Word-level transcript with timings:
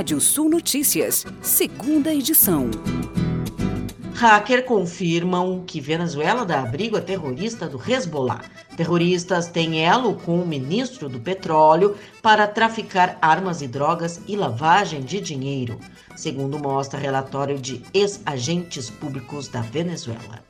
Rádio 0.00 0.18
Sul 0.18 0.48
Notícias, 0.48 1.26
segunda 1.42 2.10
edição. 2.10 2.70
Hacker 4.14 4.64
confirmam 4.64 5.62
que 5.66 5.78
Venezuela 5.78 6.46
dá 6.46 6.62
abrigo 6.62 6.96
a 6.96 7.02
terrorista 7.02 7.68
do 7.68 7.78
Hezbollah. 7.78 8.40
Terroristas 8.78 9.48
têm 9.48 9.84
elo 9.84 10.14
com 10.14 10.40
o 10.40 10.46
ministro 10.46 11.06
do 11.06 11.20
Petróleo 11.20 11.98
para 12.22 12.46
traficar 12.46 13.18
armas 13.20 13.60
e 13.60 13.68
drogas 13.68 14.22
e 14.26 14.36
lavagem 14.36 15.02
de 15.02 15.20
dinheiro, 15.20 15.78
segundo 16.16 16.58
mostra 16.58 16.98
relatório 16.98 17.58
de 17.58 17.82
ex-agentes 17.92 18.88
públicos 18.88 19.48
da 19.48 19.60
Venezuela. 19.60 20.42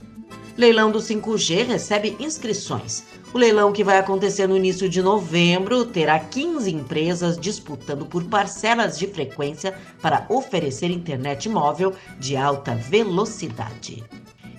Leilão 0.56 0.90
do 0.90 0.98
5G 0.98 1.66
recebe 1.66 2.16
inscrições. 2.18 3.04
O 3.32 3.38
leilão 3.38 3.72
que 3.72 3.84
vai 3.84 3.98
acontecer 3.98 4.46
no 4.46 4.56
início 4.56 4.88
de 4.88 5.00
novembro 5.00 5.84
terá 5.84 6.18
15 6.18 6.70
empresas 6.70 7.38
disputando 7.38 8.04
por 8.04 8.24
parcelas 8.24 8.98
de 8.98 9.06
frequência 9.06 9.74
para 10.02 10.26
oferecer 10.28 10.90
internet 10.90 11.48
móvel 11.48 11.94
de 12.18 12.36
alta 12.36 12.74
velocidade. 12.74 14.02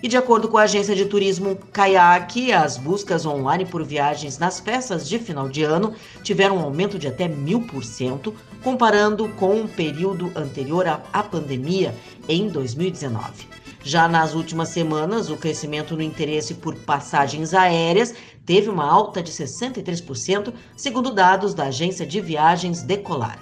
E 0.02 0.08
de 0.08 0.18
acordo 0.18 0.48
com 0.48 0.58
a 0.58 0.64
agência 0.64 0.96
de 0.96 1.06
turismo 1.06 1.56
Kayak, 1.72 2.52
as 2.54 2.76
buscas 2.76 3.24
online 3.24 3.66
por 3.66 3.84
viagens 3.84 4.40
nas 4.40 4.60
festas 4.60 5.08
de 5.08 5.20
final 5.20 5.48
de 5.48 5.64
ano 5.64 5.94
tiveram 6.24 6.58
um 6.58 6.62
aumento 6.62 6.98
de 6.98 7.08
até 7.08 7.28
mil 7.28 7.62
por 7.62 7.84
cento, 7.84 8.34
comparando 8.64 9.30
com 9.30 9.62
o 9.62 9.68
período 9.68 10.32
anterior 10.36 10.88
à 10.88 11.22
pandemia 11.22 11.94
em 12.28 12.48
2019. 12.48 13.48
Já 13.84 14.08
nas 14.08 14.36
últimas 14.36 14.70
semanas, 14.70 15.30
o 15.30 15.38
crescimento 15.38 15.96
no 15.96 16.04
interesse 16.04 16.54
por 16.54 16.76
passagens 16.76 17.54
aéreas 17.54 18.14
teve 18.46 18.70
uma 18.70 18.86
alta 18.86 19.24
de 19.24 19.32
63%, 19.32 20.54
segundo 20.78 21.12
dados 21.12 21.56
da 21.56 21.66
agência 21.66 22.06
de 22.06 22.22
viagens 22.22 22.84
Decolar. 22.84 23.40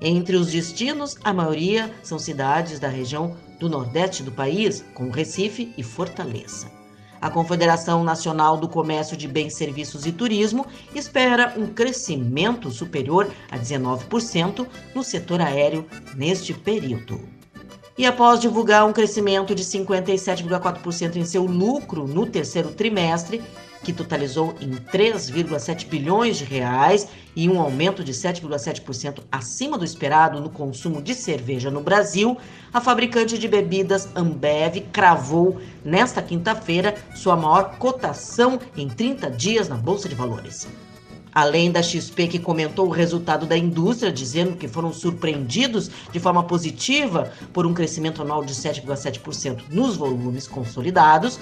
Entre 0.00 0.36
os 0.36 0.52
destinos, 0.52 1.16
a 1.24 1.32
maioria 1.32 1.90
são 2.02 2.18
cidades 2.18 2.78
da 2.78 2.88
região 2.88 3.36
do 3.58 3.68
nordeste 3.68 4.22
do 4.22 4.30
país, 4.30 4.84
como 4.94 5.10
Recife 5.10 5.72
e 5.76 5.82
Fortaleza. 5.82 6.70
A 7.20 7.30
Confederação 7.30 8.04
Nacional 8.04 8.58
do 8.58 8.68
Comércio 8.68 9.16
de 9.16 9.26
Bens, 9.26 9.54
Serviços 9.54 10.06
e 10.06 10.12
Turismo 10.12 10.66
espera 10.94 11.54
um 11.56 11.66
crescimento 11.66 12.70
superior 12.70 13.28
a 13.50 13.58
19% 13.58 14.66
no 14.94 15.02
setor 15.02 15.40
aéreo 15.40 15.84
neste 16.14 16.54
período. 16.54 17.37
E 17.98 18.06
após 18.06 18.38
divulgar 18.38 18.86
um 18.86 18.92
crescimento 18.92 19.56
de 19.56 19.64
57,4% 19.64 21.16
em 21.16 21.24
seu 21.24 21.44
lucro 21.44 22.06
no 22.06 22.24
terceiro 22.24 22.70
trimestre, 22.70 23.42
que 23.82 23.92
totalizou 23.92 24.54
em 24.60 24.70
3,7 24.70 25.84
bilhões 25.88 26.36
de 26.36 26.44
reais 26.44 27.08
e 27.34 27.48
um 27.48 27.60
aumento 27.60 28.04
de 28.04 28.12
7,7% 28.12 29.24
acima 29.32 29.76
do 29.76 29.84
esperado 29.84 30.40
no 30.40 30.48
consumo 30.48 31.02
de 31.02 31.12
cerveja 31.12 31.72
no 31.72 31.80
Brasil, 31.80 32.38
a 32.72 32.80
fabricante 32.80 33.36
de 33.36 33.48
bebidas 33.48 34.08
Ambev 34.14 34.80
cravou 34.92 35.60
nesta 35.84 36.22
quinta-feira 36.22 36.94
sua 37.16 37.36
maior 37.36 37.78
cotação 37.78 38.60
em 38.76 38.88
30 38.88 39.28
dias 39.32 39.68
na 39.68 39.76
bolsa 39.76 40.08
de 40.08 40.14
valores. 40.14 40.68
Além 41.34 41.70
da 41.70 41.82
XP, 41.82 42.26
que 42.28 42.38
comentou 42.38 42.86
o 42.86 42.90
resultado 42.90 43.46
da 43.46 43.56
indústria, 43.56 44.12
dizendo 44.12 44.56
que 44.56 44.68
foram 44.68 44.92
surpreendidos 44.92 45.90
de 46.10 46.18
forma 46.18 46.42
positiva 46.42 47.32
por 47.52 47.66
um 47.66 47.74
crescimento 47.74 48.22
anual 48.22 48.44
de 48.44 48.54
7,7% 48.54 49.62
nos 49.70 49.96
volumes 49.96 50.46
consolidados, 50.46 51.38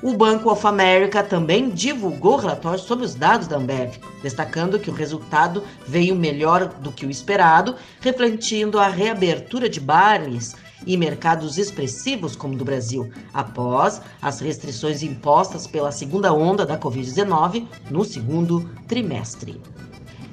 o 0.00 0.14
Banco 0.14 0.50
of 0.50 0.64
America 0.64 1.24
também 1.24 1.70
divulgou 1.70 2.36
relatórios 2.36 2.82
sobre 2.82 3.04
os 3.04 3.16
dados 3.16 3.48
da 3.48 3.56
Ambev, 3.56 3.98
destacando 4.22 4.78
que 4.78 4.90
o 4.90 4.94
resultado 4.94 5.64
veio 5.88 6.14
melhor 6.14 6.68
do 6.68 6.92
que 6.92 7.04
o 7.04 7.10
esperado, 7.10 7.74
refletindo 8.00 8.78
a 8.78 8.86
reabertura 8.86 9.68
de 9.68 9.80
bares 9.80 10.54
e 10.86 10.96
mercados 10.96 11.58
expressivos 11.58 12.36
como 12.36 12.54
o 12.54 12.56
do 12.56 12.64
Brasil, 12.64 13.10
após 13.32 14.00
as 14.20 14.40
restrições 14.40 15.02
impostas 15.02 15.66
pela 15.66 15.92
segunda 15.92 16.32
onda 16.32 16.64
da 16.64 16.78
Covid-19 16.78 17.66
no 17.90 18.04
segundo 18.04 18.68
trimestre. 18.86 19.60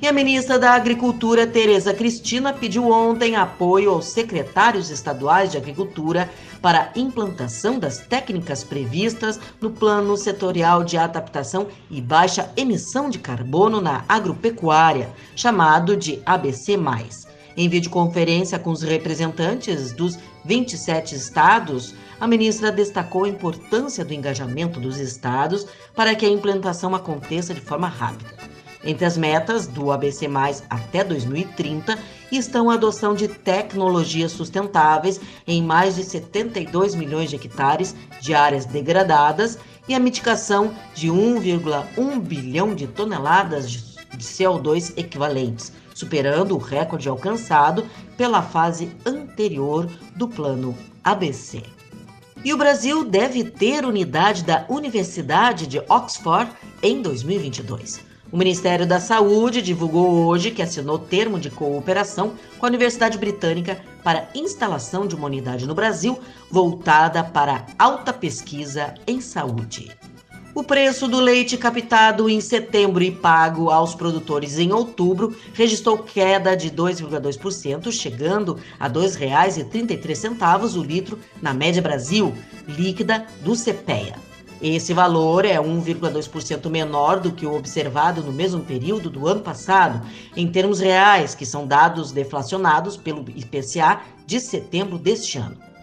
E 0.01 0.07
a 0.07 0.13
ministra 0.13 0.59
da 0.59 0.73
Agricultura, 0.73 1.47
Tereza 1.47 1.94
Cristina, 1.94 2.53
pediu 2.53 2.91
ontem 2.91 3.35
apoio 3.35 3.89
aos 3.89 4.05
secretários 4.05 4.89
estaduais 4.89 5.51
de 5.51 5.57
Agricultura 5.57 6.29
para 6.61 6.91
a 6.94 7.00
implantação 7.00 7.79
das 7.79 8.00
técnicas 8.00 8.63
previstas 8.63 9.39
no 9.61 9.72
Plano 9.72 10.17
Setorial 10.17 10.84
de 10.84 10.97
Adaptação 10.97 11.67
e 11.89 12.01
Baixa 12.01 12.51
Emissão 12.57 13.09
de 13.09 13.19
Carbono 13.19 13.79
na 13.79 14.03
Agropecuária, 14.07 15.09
chamado 15.35 15.95
de 15.95 16.22
ABC. 16.25 16.78
Em 17.57 17.69
videoconferência 17.69 18.59
com 18.59 18.71
os 18.71 18.81
representantes 18.81 19.93
dos 19.93 20.19
27 20.43 21.16
estados, 21.16 21.95
a 22.19 22.27
ministra 22.27 22.69
destacou 22.69 23.23
a 23.23 23.29
importância 23.29 24.03
do 24.03 24.13
engajamento 24.13 24.77
dos 24.77 24.97
estados 24.97 25.66
para 25.95 26.13
que 26.16 26.25
a 26.25 26.29
implantação 26.29 26.93
aconteça 26.93 27.53
de 27.53 27.61
forma 27.61 27.88
rápida. 27.88 28.33
Entre 28.83 29.05
as 29.05 29.17
metas 29.17 29.67
do 29.67 29.89
ABC 29.89 30.27
até 30.69 31.03
2030 31.03 31.97
estão 32.29 32.69
a 32.69 32.73
adoção 32.73 33.16
de 33.16 33.29
tecnologias 33.29 34.33
sustentáveis 34.33 35.19
em 35.47 35.63
mais 35.63 35.95
de 35.95 36.03
72 36.03 36.93
milhões 36.93 37.29
de 37.29 37.37
hectares 37.37 37.95
de 38.22 38.33
áreas 38.33 38.66
degradadas 38.66 39.57
e 39.87 39.95
a 39.95 39.99
mitigação 39.99 40.75
de 40.93 41.07
1,1 41.07 42.19
bilhão 42.19 42.75
de 42.75 42.85
toneladas 42.85 43.69
de 43.72 44.23
CO2 44.23 44.93
equivalentes 44.97 45.72
superando 45.95 46.53
o 46.53 46.59
recorde 46.59 47.09
alcançado 47.09 47.89
pela 48.16 48.44
fase 48.44 48.91
anterior 49.06 49.89
do 50.16 50.28
Plano 50.28 50.78
ABC. 51.03 51.63
E 52.44 52.53
o 52.53 52.57
Brasil 52.57 53.03
deve 53.03 53.44
ter 53.45 53.85
unidade 53.85 54.44
da 54.44 54.66
Universidade 54.69 55.66
de 55.66 55.79
Oxford 55.89 56.51
em 56.84 57.01
2022. 57.01 58.01
O 58.31 58.38
Ministério 58.38 58.85
da 58.85 59.00
Saúde 59.00 59.61
divulgou 59.61 60.28
hoje 60.28 60.51
que 60.51 60.61
assinou 60.61 61.00
termo 61.00 61.39
de 61.39 61.50
cooperação 61.50 62.34
com 62.59 62.66
a 62.66 62.69
Universidade 62.69 63.17
Britânica 63.17 63.81
para 64.03 64.28
instalação 64.35 65.07
de 65.07 65.16
uma 65.16 65.28
unidade 65.28 65.66
no 65.66 65.73
Brasil 65.73 66.19
voltada 66.51 67.23
para 67.23 67.66
alta 67.79 68.11
pesquisa 68.11 68.94
em 69.07 69.22
saúde. 69.22 69.95
O 70.55 70.63
preço 70.63 71.09
do 71.09 71.19
leite 71.19 71.57
captado 71.57 72.29
em 72.29 72.39
setembro 72.39 73.03
e 73.03 73.11
pago 73.11 73.69
aos 73.69 73.93
produtores 73.93 74.57
em 74.57 74.71
outubro 74.71 75.35
registrou 75.53 75.97
queda 75.97 76.55
de 76.55 76.71
2,2%, 76.71 77.91
chegando 77.91 78.57
a 78.79 78.88
R$ 78.88 78.93
2,33 78.93 80.77
o 80.77 80.81
litro 80.81 81.19
na 81.41 81.53
média 81.53 81.81
Brasil 81.81 82.33
líquida 82.69 83.25
do 83.41 83.53
CPEA. 83.53 84.16
Esse 84.61 84.93
valor 84.93 85.43
é 85.43 85.57
1,2% 85.57 86.69
menor 86.69 87.19
do 87.19 87.33
que 87.33 87.45
o 87.45 87.53
observado 87.53 88.23
no 88.23 88.31
mesmo 88.31 88.61
período 88.61 89.09
do 89.09 89.27
ano 89.27 89.41
passado, 89.41 90.07
em 90.37 90.47
termos 90.47 90.79
reais, 90.79 91.35
que 91.35 91.45
são 91.45 91.67
dados 91.67 92.13
deflacionados 92.13 92.95
pelo 92.95 93.25
IPCA 93.29 93.99
de 94.25 94.39
setembro 94.39 94.97
deste 94.97 95.37
ano. 95.37 95.75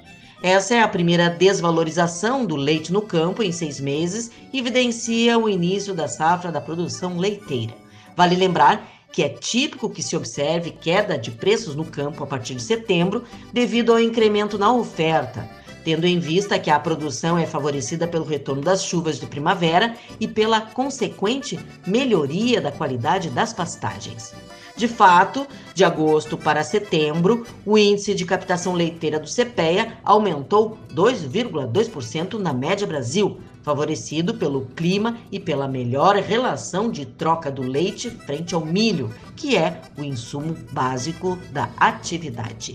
Essa 0.42 0.75
é 0.75 0.80
a 0.80 0.88
primeira 0.88 1.30
desvalorização 1.30 2.44
do 2.44 2.56
leite 2.56 2.92
no 2.92 3.00
campo 3.00 3.44
em 3.44 3.53
seis 3.53 3.78
meses 3.78 4.28
e 4.53 4.58
evidencia 4.58 5.38
o 5.38 5.48
início 5.48 5.94
da 5.94 6.08
safra 6.08 6.50
da 6.50 6.60
produção 6.60 7.16
leiteira. 7.16 7.72
Vale 8.16 8.34
lembrar 8.34 8.91
que 9.12 9.22
é 9.22 9.28
típico 9.28 9.88
que 9.88 10.02
se 10.02 10.16
observe 10.16 10.72
queda 10.72 11.16
de 11.16 11.31
preços 11.31 11.76
no 11.76 11.84
campo 11.84 12.25
a 12.25 12.26
partir 12.26 12.56
de 12.56 12.62
setembro 12.62 13.22
devido 13.52 13.92
ao 13.92 14.00
incremento 14.00 14.58
na 14.58 14.72
oferta, 14.72 15.48
tendo 15.84 16.08
em 16.08 16.19
vista 16.19 16.58
que 16.58 16.70
a 16.70 16.81
produção 16.81 17.38
é 17.38 17.47
favorecida 17.47 18.08
pelo 18.08 18.25
retorno 18.25 18.62
das 18.62 18.84
chuvas 18.84 19.20
de 19.20 19.26
primavera 19.26 19.94
e 20.19 20.26
pela 20.26 20.60
consequente 20.60 21.56
melhoria 21.86 22.60
da 22.60 22.72
qualidade 22.72 23.31
das 23.31 23.52
pastagens. 23.52 24.34
De 24.76 24.88
fato, 24.88 25.46
de 25.74 25.84
agosto 25.84 26.36
para 26.36 26.64
setembro, 26.64 27.46
o 27.64 27.76
índice 27.76 28.14
de 28.14 28.24
captação 28.24 28.72
leiteira 28.72 29.20
do 29.20 29.28
CPEA 29.28 29.98
aumentou 30.02 30.78
2,2% 30.94 32.38
na 32.38 32.52
média 32.52 32.86
Brasil, 32.86 33.38
favorecido 33.62 34.34
pelo 34.34 34.66
clima 34.74 35.19
e 35.30 35.38
pela 35.38 35.69
melhor 35.69 36.16
relação 36.16 36.90
de 36.90 37.06
troca 37.06 37.50
do 37.50 37.62
leite 37.62 38.10
frente 38.10 38.54
ao 38.54 38.64
milho, 38.64 39.12
que 39.36 39.56
é 39.56 39.80
o 39.96 40.02
insumo 40.02 40.56
básico 40.72 41.38
da 41.52 41.68
atividade. 41.76 42.75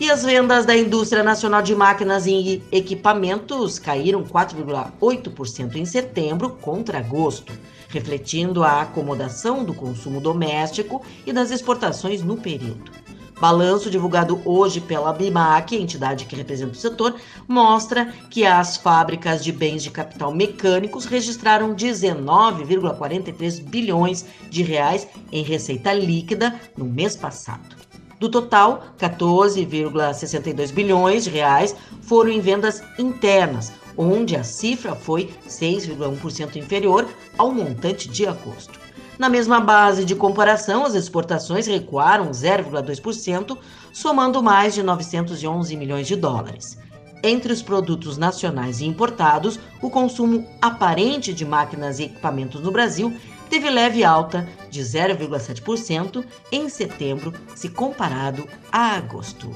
E 0.00 0.10
as 0.10 0.24
vendas 0.24 0.66
da 0.66 0.76
indústria 0.76 1.22
nacional 1.22 1.62
de 1.62 1.76
máquinas 1.76 2.26
e 2.26 2.60
equipamentos 2.72 3.78
caíram 3.78 4.24
4,8% 4.24 5.76
em 5.76 5.84
setembro 5.84 6.50
contra 6.50 6.98
agosto 6.98 7.52
refletindo 7.92 8.64
a 8.64 8.80
acomodação 8.80 9.62
do 9.62 9.74
consumo 9.74 10.20
doméstico 10.20 11.02
e 11.26 11.32
das 11.32 11.50
exportações 11.50 12.22
no 12.22 12.38
período. 12.38 12.90
Balanço 13.38 13.90
divulgado 13.90 14.40
hoje 14.44 14.80
pela 14.80 15.12
BIMAC, 15.12 15.74
entidade 15.74 16.26
que 16.26 16.36
representa 16.36 16.72
o 16.72 16.76
setor, 16.76 17.16
mostra 17.48 18.06
que 18.30 18.46
as 18.46 18.76
fábricas 18.76 19.42
de 19.42 19.50
bens 19.50 19.82
de 19.82 19.90
capital 19.90 20.32
mecânicos 20.32 21.06
registraram 21.06 21.74
19,43 21.74 23.60
bilhões 23.64 24.24
de 24.48 24.62
reais 24.62 25.08
em 25.32 25.42
receita 25.42 25.92
líquida 25.92 26.54
no 26.76 26.84
mês 26.84 27.16
passado. 27.16 27.76
Do 28.20 28.28
total, 28.28 28.84
14,62 28.96 30.70
bilhões 30.70 31.24
de 31.24 31.30
reais 31.30 31.74
foram 32.02 32.30
em 32.30 32.40
vendas 32.40 32.80
internas, 32.96 33.72
onde 33.96 34.36
a 34.36 34.44
cifra 34.44 34.94
foi 34.94 35.30
6,1% 35.46 36.56
inferior 36.56 37.08
ao 37.36 37.52
montante 37.52 38.08
de 38.08 38.26
agosto. 38.26 38.80
Na 39.18 39.28
mesma 39.28 39.60
base 39.60 40.04
de 40.04 40.14
comparação, 40.14 40.84
as 40.84 40.94
exportações 40.94 41.66
recuaram 41.66 42.30
0,2%, 42.30 43.56
somando 43.92 44.42
mais 44.42 44.74
de 44.74 44.82
911 44.82 45.76
milhões 45.76 46.06
de 46.06 46.16
dólares. 46.16 46.78
Entre 47.22 47.52
os 47.52 47.62
produtos 47.62 48.18
nacionais 48.18 48.80
e 48.80 48.86
importados, 48.86 49.60
o 49.80 49.88
consumo 49.88 50.44
aparente 50.60 51.32
de 51.32 51.44
máquinas 51.44 52.00
e 52.00 52.04
equipamentos 52.04 52.60
no 52.60 52.72
Brasil 52.72 53.16
teve 53.48 53.70
leve 53.70 54.02
alta 54.02 54.48
de 54.70 54.80
0,7% 54.80 56.24
em 56.50 56.68
setembro, 56.68 57.32
se 57.54 57.68
comparado 57.68 58.48
a 58.72 58.96
agosto. 58.96 59.52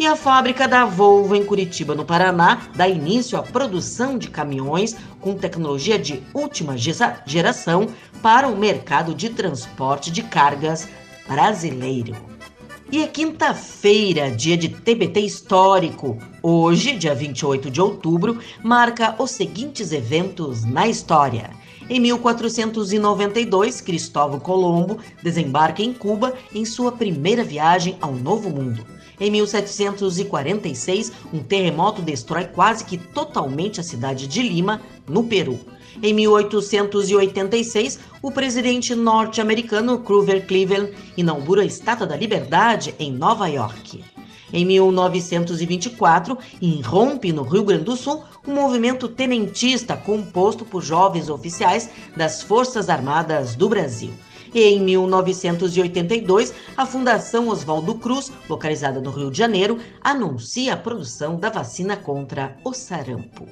E 0.00 0.06
a 0.06 0.16
fábrica 0.16 0.66
da 0.66 0.86
Volvo 0.86 1.36
em 1.36 1.44
Curitiba, 1.44 1.94
no 1.94 2.06
Paraná, 2.06 2.70
dá 2.74 2.88
início 2.88 3.36
à 3.36 3.42
produção 3.42 4.16
de 4.16 4.30
caminhões 4.30 4.96
com 5.20 5.34
tecnologia 5.34 5.98
de 5.98 6.22
última 6.32 6.74
geração 7.26 7.86
para 8.22 8.48
o 8.48 8.56
mercado 8.56 9.14
de 9.14 9.28
transporte 9.28 10.10
de 10.10 10.22
cargas 10.22 10.88
brasileiro. 11.28 12.16
E 12.90 13.02
é 13.02 13.06
quinta-feira, 13.06 14.30
dia 14.30 14.56
de 14.56 14.70
TBT 14.70 15.20
histórico. 15.20 16.16
Hoje, 16.42 16.96
dia 16.96 17.14
28 17.14 17.70
de 17.70 17.82
outubro, 17.82 18.38
marca 18.64 19.14
os 19.18 19.32
seguintes 19.32 19.92
eventos 19.92 20.64
na 20.64 20.88
história. 20.88 21.50
Em 21.90 22.00
1492, 22.00 23.82
Cristóvão 23.82 24.40
Colombo 24.40 24.98
desembarca 25.22 25.82
em 25.82 25.92
Cuba 25.92 26.32
em 26.54 26.64
sua 26.64 26.90
primeira 26.90 27.44
viagem 27.44 27.98
ao 28.00 28.14
Novo 28.14 28.48
Mundo. 28.48 28.98
Em 29.20 29.30
1746, 29.30 31.12
um 31.30 31.40
terremoto 31.40 32.00
destrói 32.00 32.44
quase 32.44 32.86
que 32.86 32.96
totalmente 32.96 33.78
a 33.78 33.82
cidade 33.82 34.26
de 34.26 34.40
Lima, 34.40 34.80
no 35.06 35.24
Peru. 35.24 35.60
Em 36.02 36.14
1886, 36.14 38.00
o 38.22 38.30
presidente 38.30 38.94
norte-americano 38.94 39.98
Grover 39.98 40.46
Cleveland 40.46 40.94
inaugura 41.18 41.60
a 41.60 41.66
Estátua 41.66 42.06
da 42.06 42.16
Liberdade 42.16 42.94
em 42.98 43.12
Nova 43.12 43.46
York. 43.48 44.02
Em 44.52 44.64
1924, 44.64 46.38
irrompe 46.60 47.32
no 47.32 47.42
Rio 47.42 47.64
Grande 47.64 47.84
do 47.84 47.96
Sul 47.96 48.24
um 48.46 48.54
movimento 48.54 49.06
tenentista 49.06 49.96
composto 49.96 50.64
por 50.64 50.82
jovens 50.82 51.28
oficiais 51.28 51.90
das 52.16 52.42
Forças 52.42 52.88
Armadas 52.88 53.54
do 53.54 53.68
Brasil. 53.68 54.12
E 54.52 54.60
em 54.60 54.80
1982, 54.80 56.52
a 56.76 56.84
Fundação 56.84 57.48
Oswaldo 57.48 57.94
Cruz, 57.94 58.32
localizada 58.48 59.00
no 59.00 59.10
Rio 59.10 59.30
de 59.30 59.38
Janeiro, 59.38 59.78
anuncia 60.02 60.74
a 60.74 60.76
produção 60.76 61.38
da 61.38 61.50
vacina 61.50 61.96
contra 61.96 62.56
o 62.64 62.72
sarampo. 62.72 63.46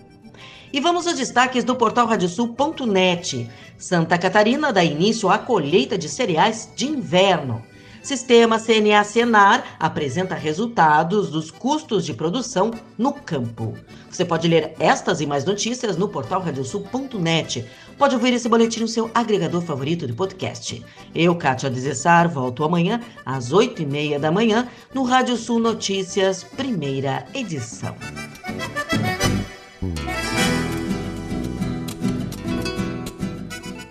E 0.72 0.80
vamos 0.80 1.06
aos 1.06 1.16
destaques 1.16 1.64
do 1.64 1.76
portal 1.76 2.06
radiosul.net. 2.06 3.48
Santa 3.78 4.18
Catarina 4.18 4.72
dá 4.72 4.84
início 4.84 5.30
à 5.30 5.38
colheita 5.38 5.96
de 5.96 6.08
cereais 6.08 6.70
de 6.76 6.86
inverno. 6.86 7.64
Sistema 8.08 8.58
CNA 8.58 9.04
Senar 9.04 9.76
apresenta 9.78 10.34
resultados 10.34 11.28
dos 11.28 11.50
custos 11.50 12.06
de 12.06 12.14
produção 12.14 12.70
no 12.96 13.12
campo. 13.12 13.74
Você 14.10 14.24
pode 14.24 14.48
ler 14.48 14.72
estas 14.78 15.20
e 15.20 15.26
mais 15.26 15.44
notícias 15.44 15.94
no 15.98 16.08
portal 16.08 16.40
radiosul.net. 16.40 17.66
Pode 17.98 18.14
ouvir 18.14 18.32
esse 18.32 18.48
boletim 18.48 18.80
no 18.80 18.88
seu 18.88 19.10
agregador 19.14 19.60
favorito 19.60 20.06
de 20.06 20.14
podcast. 20.14 20.82
Eu, 21.14 21.36
Kátia 21.36 21.68
Desessar, 21.68 22.30
volto 22.30 22.64
amanhã 22.64 22.98
às 23.26 23.52
oito 23.52 23.82
e 23.82 23.84
meia 23.84 24.18
da 24.18 24.32
manhã 24.32 24.66
no 24.94 25.02
Rádio 25.02 25.36
Sul 25.36 25.58
Notícias, 25.58 26.42
primeira 26.42 27.26
edição. 27.34 27.94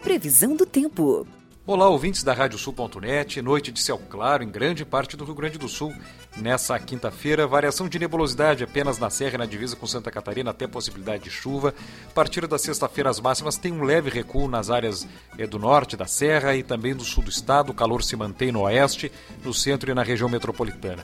Previsão 0.02 0.56
do 0.56 0.66
tempo. 0.66 1.28
Olá, 1.68 1.90
ouvintes 1.90 2.24
da 2.24 2.32
Radiosul.net. 2.32 3.42
Noite 3.42 3.74
de 3.74 3.82
céu 3.82 4.00
claro 4.10 4.42
em 4.42 4.50
grande 4.50 4.86
parte 4.86 5.18
do 5.18 5.26
Rio 5.26 5.36
Grande 5.36 5.58
do 5.58 5.68
Sul. 5.68 5.94
Nessa 6.38 6.80
quinta-feira, 6.80 7.46
variação 7.46 7.90
de 7.90 8.00
nebulosidade 8.00 8.64
apenas 8.64 8.98
na 8.98 9.10
serra 9.10 9.36
e 9.36 9.38
na 9.40 9.46
divisa 9.46 9.76
com 9.76 9.86
Santa 9.86 10.10
Catarina, 10.10 10.52
até 10.52 10.66
possibilidade 10.66 11.26
de 11.26 11.30
chuva. 11.30 11.76
A 12.10 12.14
partir 12.14 12.48
da 12.48 12.58
sexta-feira, 12.58 13.10
as 13.10 13.20
máximas 13.20 13.58
têm 13.58 13.74
um 13.74 13.84
leve 13.84 14.10
recuo 14.10 14.48
nas 14.48 14.70
áreas 14.70 15.06
eh, 15.38 15.46
do 15.46 15.60
norte 15.60 15.98
da 15.98 16.06
serra 16.06 16.56
e 16.56 16.64
também 16.64 16.96
do 16.96 17.04
sul 17.04 17.22
do 17.22 17.30
estado. 17.30 17.72
O 17.72 17.76
calor 17.76 18.02
se 18.02 18.16
mantém 18.16 18.50
no 18.50 18.62
oeste, 18.62 19.12
no 19.44 19.54
centro 19.54 19.92
e 19.92 19.94
na 19.94 20.04
região 20.04 20.30
metropolitana. 20.30 21.04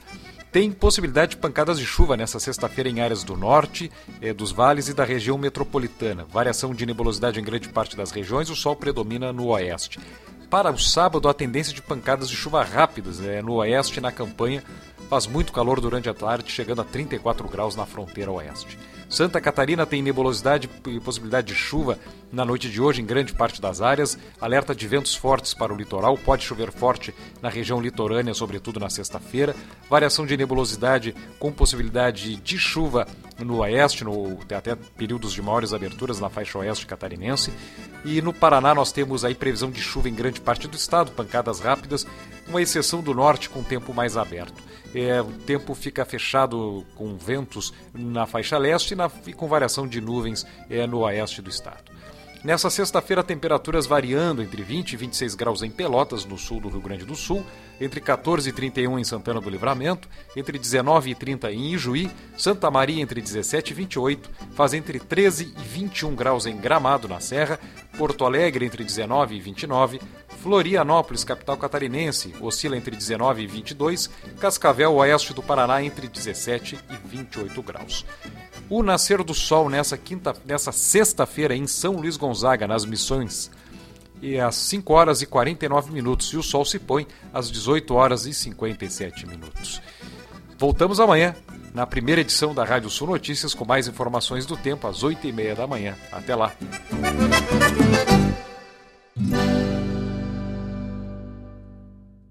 Tem 0.50 0.72
possibilidade 0.72 1.32
de 1.32 1.38
pancadas 1.38 1.78
de 1.78 1.86
chuva 1.86 2.16
nessa 2.16 2.40
sexta-feira 2.40 2.88
em 2.88 3.02
áreas 3.02 3.24
do 3.26 3.36
norte, 3.36 3.92
eh, 4.22 4.34
dos 4.34 4.54
vales 4.54 4.88
e 4.88 4.94
da 4.94 5.04
região 5.04 5.38
metropolitana. 5.38 6.24
Variação 6.24 6.74
de 6.74 6.86
nebulosidade 6.86 7.38
em 7.38 7.44
grande 7.44 7.68
parte 7.68 7.98
das 7.98 8.12
regiões, 8.12 8.50
o 8.50 8.56
sol 8.56 8.78
predomina 8.78 9.34
no 9.34 9.48
oeste. 9.48 10.00
Para 10.54 10.70
o 10.70 10.78
sábado, 10.78 11.28
a 11.28 11.34
tendência 11.34 11.74
de 11.74 11.82
pancadas 11.82 12.30
de 12.30 12.36
chuva 12.36 12.64
rápidas 12.64 13.20
eh, 13.20 13.42
no 13.42 13.54
oeste 13.54 13.98
e 13.98 14.02
na 14.02 14.12
campanha. 14.12 14.64
Faz 15.10 15.26
muito 15.26 15.52
calor 15.52 15.82
durante 15.82 16.08
a 16.08 16.14
tarde, 16.14 16.52
chegando 16.52 16.80
a 16.80 16.86
34 16.86 17.50
graus 17.50 17.76
na 17.76 17.88
fronteira 17.88 18.32
oeste. 18.32 18.78
Santa 19.10 19.42
Catarina 19.42 19.84
tem 19.84 20.04
nebulosidade 20.04 20.70
e 20.86 21.00
possibilidade 21.00 21.48
de 21.48 21.56
chuva 21.56 21.98
na 22.34 22.44
noite 22.44 22.68
de 22.68 22.82
hoje 22.82 23.00
em 23.00 23.06
grande 23.06 23.32
parte 23.32 23.62
das 23.62 23.80
áreas. 23.80 24.18
Alerta 24.42 24.74
de 24.74 24.88
ventos 24.88 25.14
fortes 25.14 25.54
para 25.54 25.72
o 25.72 25.78
litoral. 25.78 26.18
Pode 26.18 26.44
chover 26.44 26.72
forte 26.72 27.14
na 27.42 27.48
região 27.48 27.80
litorânea, 27.80 28.34
sobretudo 28.34 28.80
na 28.80 28.90
sexta-feira. 28.90 29.56
Variação 29.88 30.26
de 30.26 30.36
nebulosidade 30.36 31.16
com 31.38 31.52
possibilidade 31.52 32.36
de 32.38 32.58
chuva 32.58 33.08
no 33.40 33.60
oeste, 33.60 34.04
no, 34.04 34.40
até 34.56 34.76
períodos 34.76 35.32
de 35.32 35.42
maiores 35.42 35.74
aberturas 35.74 36.20
na 36.20 36.30
faixa 36.30 36.58
oeste 36.58 36.88
catarinense. 36.88 37.54
E 38.04 38.20
no 38.22 38.34
Paraná 38.34 38.74
nós 38.74 38.92
temos 38.92 39.24
aí 39.24 39.36
previsão 39.36 39.70
de 39.70 39.80
chuva 39.80 40.10
em 40.10 40.16
grande 40.16 40.42
parte 40.42 40.68
do 40.68 40.76
estado, 40.76 41.12
pancadas 41.12 41.60
rápidas, 41.60 42.06
uma 42.48 42.62
exceção 42.62 43.02
do 43.02 43.14
norte 43.14 43.50
com 43.50 43.64
tempo 43.64 43.94
mais 43.94 44.18
aberto. 44.18 44.62
É, 44.96 45.22
o 45.22 45.32
tempo 45.32 45.74
fica 45.74 46.06
fechado 46.06 46.86
com 46.96 47.16
ventos 47.16 47.74
na 47.94 48.26
faixa 48.26 48.58
leste 48.58 48.92
e, 48.92 48.96
na, 48.96 49.10
e 49.26 49.34
com 49.34 49.48
variação 49.48 49.88
de 49.88 50.02
nuvens 50.02 50.46
é, 50.70 50.86
no 50.86 51.00
oeste 51.00 51.42
do 51.42 51.50
estado. 51.50 51.93
Nessa 52.44 52.70
sexta-feira, 52.70 53.24
temperaturas 53.24 53.86
variando 53.86 54.44
entre 54.44 54.62
20 54.62 54.92
e 54.92 54.98
26 54.98 55.34
graus 55.34 55.64
em 55.64 55.72
Pelotas, 55.72 56.26
no 56.26 56.38
sul 56.38 56.60
do 56.60 56.68
Rio 56.68 56.82
Grande 56.82 57.06
do 57.06 57.16
Sul, 57.16 57.42
entre 57.80 58.02
14 58.02 58.50
e 58.50 58.52
31 58.52 59.00
em 59.00 59.04
Santana 59.06 59.40
do 59.40 59.50
Livramento, 59.50 60.10
entre 60.36 60.60
19 60.60 61.12
e 61.12 61.16
30 61.16 61.54
em 61.54 61.74
Ijuí, 61.74 62.12
Santa 62.38 62.70
Maria 62.70 63.02
entre 63.02 63.22
17 63.22 63.72
e 63.72 63.74
28, 63.74 64.30
faz 64.52 64.74
entre 64.74 65.00
13 65.00 65.54
e 65.58 65.62
21 65.62 66.14
graus 66.16 66.46
em 66.46 66.58
Gramado, 66.58 67.08
na 67.08 67.22
Serra, 67.22 67.58
Porto 67.98 68.26
Alegre 68.26 68.66
entre 68.66 68.84
19 68.84 69.38
e 69.38 69.40
29, 69.40 70.02
Florianópolis, 70.42 71.24
capital 71.24 71.56
catarinense, 71.56 72.34
oscila 72.42 72.76
entre 72.76 72.94
19 72.94 73.42
e 73.42 73.48
22, 73.48 74.10
Cascavel, 74.42 74.96
oeste 74.96 75.34
do 75.34 75.42
Paraná, 75.42 75.82
entre 75.82 76.10
17 76.10 76.78
e 76.90 77.08
28 77.08 77.64
graus. 77.64 78.06
O 78.74 78.82
nascer 78.82 79.24
do 79.24 79.36
sol 79.36 79.70
nessa 79.70 79.96
quinta, 79.96 80.36
nessa 80.44 80.72
sexta-feira 80.72 81.56
em 81.56 81.68
São 81.68 81.98
Luís 81.98 82.18
Gonzaga, 82.18 82.68
nas 82.68 82.86
missões, 82.86 83.52
e 84.20 84.40
às 84.40 84.56
5 84.56 84.92
horas 84.92 85.22
e 85.22 85.28
49 85.28 85.92
minutos, 85.92 86.34
e 86.34 86.38
o 86.38 86.42
sol 86.42 86.66
se 86.66 86.80
põe 86.80 87.06
às 87.32 87.52
18 87.52 87.94
horas 87.94 88.26
e 88.26 88.34
57 88.34 89.28
minutos. 89.28 89.80
Voltamos 90.58 91.00
amanhã, 91.00 91.36
na 91.72 91.86
primeira 91.86 92.22
edição 92.22 92.52
da 92.52 92.64
Rádio 92.64 92.90
Sul 92.90 93.10
Notícias, 93.10 93.54
com 93.54 93.64
mais 93.64 93.88
informações 93.88 94.44
do 94.44 94.58
tempo, 94.58 94.88
às 94.88 95.04
8 95.04 95.28
e 95.28 95.32
meia 95.32 95.54
da 95.54 95.68
manhã. 95.68 95.96
Até 96.12 96.36
lá! 96.36 96.52